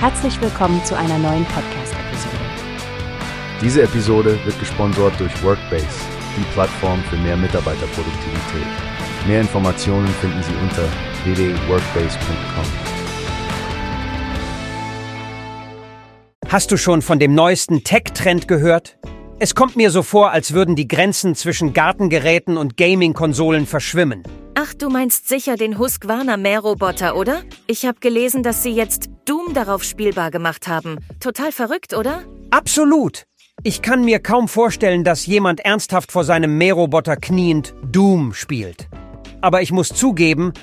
Herzlich 0.00 0.40
willkommen 0.40 0.80
zu 0.84 0.96
einer 0.96 1.18
neuen 1.18 1.44
Podcast-Episode. 1.46 2.36
Diese 3.60 3.82
Episode 3.82 4.38
wird 4.44 4.56
gesponsert 4.60 5.18
durch 5.18 5.42
Workbase, 5.42 5.88
die 6.36 6.44
Plattform 6.52 7.02
für 7.10 7.16
mehr 7.16 7.36
Mitarbeiterproduktivität. 7.36 8.66
Mehr 9.26 9.40
Informationen 9.40 10.06
finden 10.20 10.40
Sie 10.44 10.54
unter 10.62 10.84
www.workbase.com. 11.24 12.64
Hast 16.48 16.70
du 16.70 16.76
schon 16.76 17.02
von 17.02 17.18
dem 17.18 17.34
neuesten 17.34 17.82
Tech-Trend 17.82 18.46
gehört? 18.46 18.98
Es 19.40 19.56
kommt 19.56 19.74
mir 19.74 19.90
so 19.90 20.04
vor, 20.04 20.30
als 20.30 20.52
würden 20.52 20.76
die 20.76 20.86
Grenzen 20.86 21.34
zwischen 21.34 21.72
Gartengeräten 21.72 22.56
und 22.56 22.76
Gaming-Konsolen 22.76 23.66
verschwimmen. 23.66 24.22
Ach, 24.54 24.74
du 24.74 24.90
meinst 24.90 25.28
sicher 25.28 25.56
den 25.56 25.76
Husqvarna 25.76 26.36
Mähroboter, 26.36 27.16
oder? 27.16 27.42
Ich 27.66 27.84
habe 27.84 27.98
gelesen, 27.98 28.44
dass 28.44 28.62
sie 28.62 28.70
jetzt 28.70 29.08
Doom 29.28 29.52
darauf 29.52 29.84
spielbar 29.84 30.30
gemacht 30.30 30.68
haben. 30.68 30.98
Total 31.20 31.52
verrückt, 31.52 31.92
oder? 31.92 32.22
Absolut! 32.50 33.24
Ich 33.62 33.82
kann 33.82 34.04
mir 34.04 34.20
kaum 34.20 34.48
vorstellen, 34.48 35.04
dass 35.04 35.26
jemand 35.26 35.60
ernsthaft 35.60 36.12
vor 36.12 36.24
seinem 36.24 36.56
Mähroboter 36.56 37.16
kniend 37.16 37.74
Doom 37.82 38.32
spielt. 38.32 38.88
Aber 39.42 39.60
ich 39.60 39.70
muss 39.70 39.88
zugeben, 39.88 40.54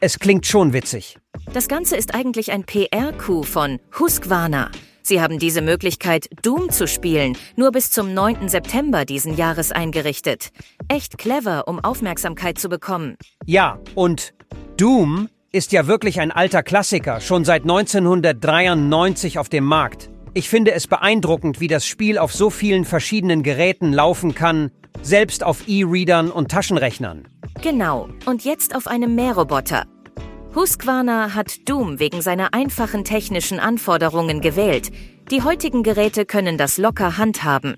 es 0.00 0.18
klingt 0.18 0.46
schon 0.46 0.72
witzig. 0.72 1.18
Das 1.52 1.68
Ganze 1.68 1.96
ist 1.96 2.14
eigentlich 2.14 2.50
ein 2.50 2.64
PR-Coup 2.64 3.44
von 3.44 3.78
Husqvarna. 3.98 4.70
Sie 5.02 5.20
haben 5.20 5.38
diese 5.38 5.60
Möglichkeit, 5.60 6.30
Doom 6.40 6.70
zu 6.70 6.88
spielen, 6.88 7.36
nur 7.56 7.72
bis 7.72 7.90
zum 7.90 8.14
9. 8.14 8.48
September 8.48 9.04
diesen 9.04 9.36
Jahres 9.36 9.70
eingerichtet. 9.70 10.48
Echt 10.88 11.18
clever, 11.18 11.68
um 11.68 11.78
Aufmerksamkeit 11.78 12.58
zu 12.58 12.70
bekommen. 12.70 13.16
Ja, 13.44 13.78
und 13.94 14.32
Doom 14.78 15.28
ist 15.54 15.70
ja 15.70 15.86
wirklich 15.86 16.20
ein 16.20 16.32
alter 16.32 16.64
Klassiker, 16.64 17.20
schon 17.20 17.44
seit 17.44 17.62
1993 17.62 19.38
auf 19.38 19.48
dem 19.48 19.64
Markt. 19.64 20.10
Ich 20.34 20.48
finde 20.48 20.72
es 20.72 20.88
beeindruckend, 20.88 21.60
wie 21.60 21.68
das 21.68 21.86
Spiel 21.86 22.18
auf 22.18 22.34
so 22.34 22.50
vielen 22.50 22.84
verschiedenen 22.84 23.44
Geräten 23.44 23.92
laufen 23.92 24.34
kann, 24.34 24.72
selbst 25.00 25.44
auf 25.44 25.68
E-Readern 25.68 26.32
und 26.32 26.50
Taschenrechnern. 26.50 27.28
Genau, 27.62 28.08
und 28.26 28.44
jetzt 28.44 28.74
auf 28.74 28.88
einem 28.88 29.14
Mähroboter. 29.14 29.86
Husqvarna 30.56 31.34
hat 31.34 31.68
Doom 31.68 32.00
wegen 32.00 32.20
seiner 32.20 32.52
einfachen 32.52 33.04
technischen 33.04 33.60
Anforderungen 33.60 34.40
gewählt. 34.40 34.90
Die 35.30 35.42
heutigen 35.42 35.84
Geräte 35.84 36.26
können 36.26 36.58
das 36.58 36.78
locker 36.78 37.16
handhaben. 37.16 37.76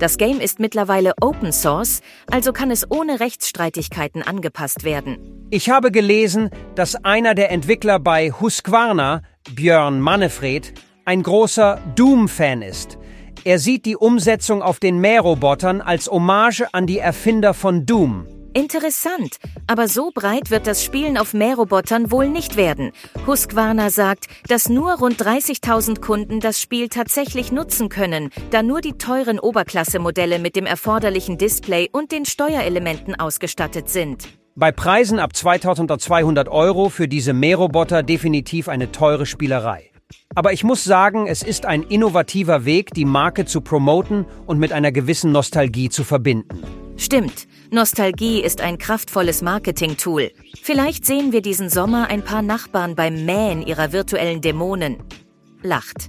Das 0.00 0.18
Game 0.18 0.40
ist 0.40 0.58
mittlerweile 0.58 1.12
Open 1.20 1.52
Source, 1.52 2.00
also 2.32 2.52
kann 2.52 2.72
es 2.72 2.90
ohne 2.90 3.20
Rechtsstreitigkeiten 3.20 4.22
angepasst 4.22 4.82
werden. 4.82 5.41
Ich 5.54 5.68
habe 5.68 5.90
gelesen, 5.90 6.48
dass 6.76 7.04
einer 7.04 7.34
der 7.34 7.50
Entwickler 7.50 7.98
bei 7.98 8.30
Husqvarna, 8.30 9.20
Björn 9.54 10.00
Mannefred, 10.00 10.72
ein 11.04 11.22
großer 11.22 11.78
Doom-Fan 11.94 12.62
ist. 12.62 12.96
Er 13.44 13.58
sieht 13.58 13.84
die 13.84 13.96
Umsetzung 13.96 14.62
auf 14.62 14.80
den 14.80 14.98
Mährobotern 14.98 15.82
als 15.82 16.10
Hommage 16.10 16.64
an 16.72 16.86
die 16.86 17.00
Erfinder 17.00 17.52
von 17.52 17.84
Doom. 17.84 18.26
Interessant, 18.54 19.36
aber 19.66 19.88
so 19.88 20.10
breit 20.14 20.50
wird 20.50 20.66
das 20.66 20.82
Spielen 20.82 21.18
auf 21.18 21.34
Mährobotern 21.34 22.10
wohl 22.10 22.30
nicht 22.30 22.56
werden. 22.56 22.92
Husqvarna 23.26 23.90
sagt, 23.90 24.28
dass 24.48 24.70
nur 24.70 24.94
rund 24.94 25.22
30.000 25.22 26.00
Kunden 26.00 26.40
das 26.40 26.62
Spiel 26.62 26.88
tatsächlich 26.88 27.52
nutzen 27.52 27.90
können, 27.90 28.30
da 28.48 28.62
nur 28.62 28.80
die 28.80 28.94
teuren 28.94 29.38
Oberklasse-Modelle 29.38 30.38
mit 30.38 30.56
dem 30.56 30.64
erforderlichen 30.64 31.36
Display 31.36 31.90
und 31.92 32.10
den 32.10 32.24
Steuerelementen 32.24 33.20
ausgestattet 33.20 33.90
sind. 33.90 34.28
Bei 34.54 34.70
Preisen 34.70 35.18
ab 35.18 35.34
2200 35.34 36.46
Euro 36.48 36.90
für 36.90 37.08
diese 37.08 37.32
Mähroboter 37.32 38.02
definitiv 38.02 38.68
eine 38.68 38.92
teure 38.92 39.24
Spielerei. 39.24 39.90
Aber 40.34 40.52
ich 40.52 40.62
muss 40.62 40.84
sagen, 40.84 41.26
es 41.26 41.42
ist 41.42 41.64
ein 41.64 41.82
innovativer 41.82 42.66
Weg, 42.66 42.92
die 42.92 43.06
Marke 43.06 43.46
zu 43.46 43.62
promoten 43.62 44.26
und 44.46 44.58
mit 44.58 44.72
einer 44.72 44.92
gewissen 44.92 45.32
Nostalgie 45.32 45.88
zu 45.88 46.04
verbinden. 46.04 46.62
Stimmt, 46.98 47.46
Nostalgie 47.70 48.42
ist 48.42 48.60
ein 48.60 48.76
kraftvolles 48.76 49.40
Marketing-Tool. 49.40 50.30
Vielleicht 50.62 51.06
sehen 51.06 51.32
wir 51.32 51.40
diesen 51.40 51.70
Sommer 51.70 52.08
ein 52.10 52.22
paar 52.22 52.42
Nachbarn 52.42 52.94
beim 52.94 53.24
Mähen 53.24 53.62
ihrer 53.62 53.92
virtuellen 53.92 54.42
Dämonen. 54.42 54.98
Lacht. 55.62 56.08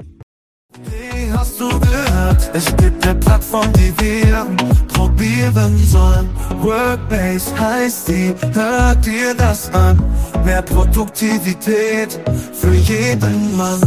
Hey, 0.91 1.29
hast 1.31 1.61
du 1.61 1.69
gehört? 1.79 2.51
Es 2.53 2.75
gibt 2.75 3.07
eine 3.07 3.17
Plattform, 3.19 3.71
die 3.73 3.93
wir 3.99 4.45
probieren 4.93 5.77
sollen. 5.85 6.29
Workbase 6.61 7.59
heißt 7.59 8.07
die, 8.07 8.33
hört 8.53 9.05
dir 9.05 9.35
das 9.35 9.69
an. 9.73 10.01
Mehr 10.45 10.61
Produktivität 10.61 12.17
für 12.53 12.73
jeden 12.73 13.57
Mann. 13.57 13.81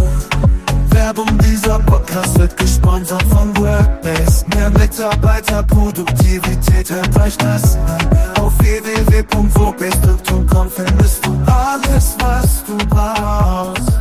Werbung 0.91 1.39
dieser 1.39 1.79
Podcast 1.81 2.39
wird 2.39 2.57
gesponsert 2.57 3.23
von 3.25 3.55
Workbase. 3.59 4.47
Mehr 4.55 4.71
Mitarbeiterproduktivität, 4.71 6.91
euch 6.91 7.37
das 7.37 7.77
an. 7.77 7.99
Auf 8.41 8.59
www.workbase.com 8.59 10.71
findest 10.71 11.27
du 11.27 11.39
alles, 11.47 12.17
was 12.19 12.65
du 12.65 12.79
brauchst. 12.89 13.96